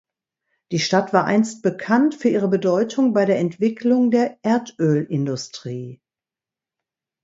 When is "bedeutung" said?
2.47-3.13